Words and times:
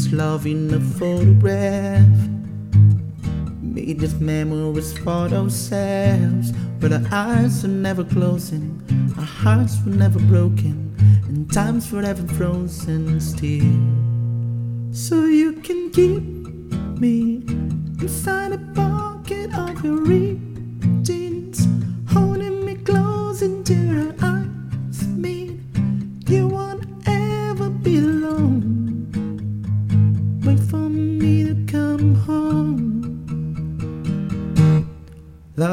This 0.00 0.12
love 0.12 0.46
in 0.46 0.72
a 0.72 0.80
photograph. 0.80 2.06
Made 3.60 4.00
these 4.00 4.14
memories 4.14 4.96
for 4.96 5.28
ourselves, 5.28 6.52
but 6.80 6.92
our 6.92 7.04
eyes 7.12 7.64
are 7.66 7.68
never 7.68 8.04
closing, 8.04 8.80
our 9.18 9.24
hearts 9.24 9.76
were 9.84 9.92
never 9.92 10.18
broken, 10.20 10.94
and 11.26 11.52
time's 11.52 11.86
forever 11.86 12.26
frozen 12.34 13.20
still. 13.20 13.74
So 14.92 15.24
you 15.24 15.52
can 15.60 15.90
keep 15.90 16.22
me 16.98 17.42
inside 18.00 18.52
a 18.52 18.58
pocket 18.74 19.52
of 19.54 19.84
your 19.84 20.06
jeans, 20.06 20.49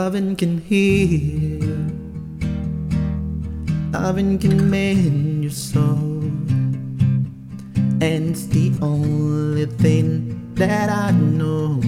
Loving 0.08 0.38
can 0.38 0.62
heal, 0.62 1.68
loving 3.92 4.40
can 4.40 4.70
mend 4.72 5.44
your 5.44 5.52
soul, 5.52 6.24
and 8.00 8.32
it's 8.32 8.48
the 8.48 8.72
only 8.82 9.66
thing 9.66 10.56
that 10.56 10.88
I 10.90 11.12
know. 11.12 11.84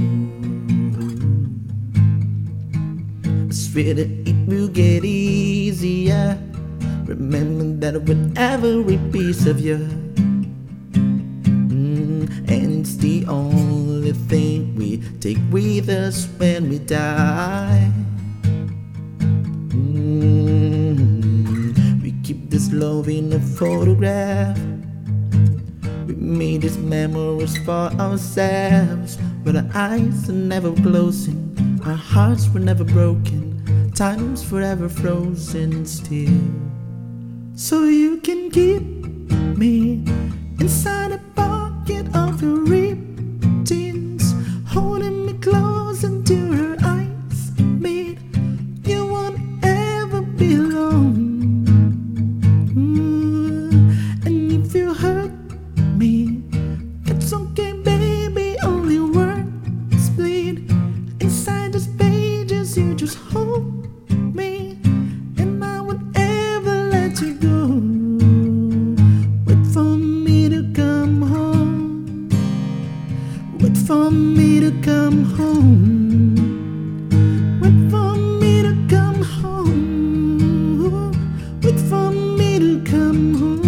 I 3.23 3.53
swear 3.55 3.93
that 3.93 4.11
it 4.27 4.35
will 4.51 4.67
get 4.67 5.05
easier. 5.05 6.37
Remember 7.05 7.71
that 7.87 8.03
with 8.03 8.35
every 8.35 8.99
piece 9.15 9.45
of 9.45 9.61
you, 9.61 9.79
Mm, 11.71 12.27
and 12.51 12.81
it's 12.83 12.97
the 12.97 13.25
only 13.27 14.11
thing 14.27 14.48
take 15.19 15.37
with 15.51 15.89
us 15.89 16.27
when 16.37 16.69
we 16.69 16.79
die. 16.79 17.91
Mm, 20.09 22.01
we 22.01 22.13
keep 22.23 22.49
this 22.49 22.71
love 22.71 23.07
in 23.09 23.31
a 23.33 23.39
photograph. 23.39 24.57
We 26.07 26.15
made 26.15 26.61
these 26.61 26.77
memories 26.77 27.57
for 27.65 27.91
ourselves, 27.99 29.17
but 29.43 29.55
our 29.55 29.69
eyes 29.73 30.29
are 30.29 30.33
never 30.33 30.71
closing, 30.73 31.55
our 31.85 31.93
hearts 31.93 32.49
were 32.49 32.59
never 32.59 32.83
broken, 32.83 33.91
time's 33.93 34.43
forever 34.43 34.89
frozen 34.89 35.85
still. 35.85 36.41
So 37.55 37.83
you 37.83 38.17
can 38.17 38.49
keep 38.49 38.81
me 39.57 40.03
inside 40.59 41.11
a 41.11 41.19
pocket 41.35 42.05
of 42.15 42.41
your 42.41 42.61
ripped 42.63 42.88
you 67.21 67.33
go. 67.33 67.65
Wait 69.45 69.65
for 69.73 69.97
me 69.97 70.47
to 70.47 70.63
come 70.73 71.21
home. 71.21 72.29
Wait 73.59 73.77
for 73.77 74.09
me 74.11 74.59
to 74.61 74.71
come 74.81 75.25
home. 75.25 76.35
Wait 77.61 77.91
for 77.91 78.15
me 78.15 78.61
to 78.61 78.73
come 78.87 79.21
home. 79.21 81.11
Wait 81.61 81.79
for 81.89 82.11
me 82.11 82.59
to 82.59 82.81
come 82.89 83.33
home. 83.35 83.61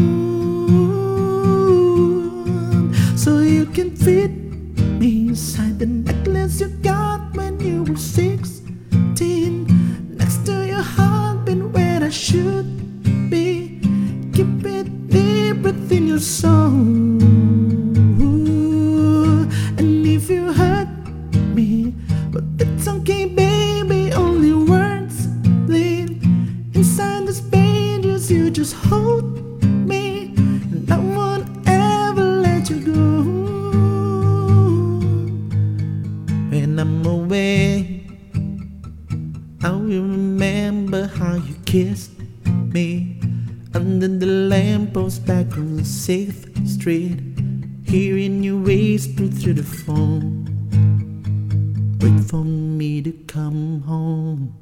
So 3.18 3.39
you 3.39 3.66
can 3.66 3.95
fit 3.95 4.31
me 5.00 5.28
inside 5.29 5.79
the 5.79 5.88
necklace 5.88 6.62
you 6.62 6.69
got 6.81 7.35
when 7.35 7.59
you 7.59 7.83
were 7.83 7.97
16. 7.97 9.68
Next 10.16 10.45
to 10.45 10.66
your 10.66 10.83
heartbeat 10.83 11.63
where 11.73 12.01
I 12.03 12.09
should 12.09 12.81
soul. 16.22 16.68
And 19.78 20.06
if 20.06 20.30
you 20.30 20.54
hurt 20.54 20.88
me, 21.56 21.96
but 22.32 22.44
it's 22.59 22.88
okay, 22.88 23.26
baby. 23.26 24.14
Only 24.14 24.54
words 24.54 25.26
bleed 25.66 26.24
inside 26.76 27.28
these 27.28 27.42
pages. 27.42 28.30
You 28.30 28.52
just 28.52 28.76
hold 28.76 29.64
me, 29.64 30.34
and 30.72 30.92
I 30.92 31.00
won't 31.00 31.48
ever 31.68 32.24
let 32.24 32.70
you 32.70 32.80
go. 32.86 33.24
When 36.52 36.78
I'm 36.78 37.06
away, 37.06 38.06
I 39.64 39.72
will 39.72 40.06
remember 40.06 41.08
how 41.08 41.36
you 41.36 41.56
kissed 41.66 42.12
me 42.46 43.20
under 43.74 44.08
the 44.08 44.26
lamppost 44.26 45.26
back 45.26 45.58
on 45.58 45.78
the 45.78 45.86
Sixth 45.86 46.68
Street, 46.68 47.20
hearing 47.86 48.44
you 48.44 48.58
whisper 48.58 49.28
through 49.28 49.54
the 49.54 49.64
phone. 49.64 50.48
Wait 52.02 52.24
for 52.30 52.44
me 52.44 53.02
to 53.02 53.12
come 53.28 53.81
home. 53.81 54.61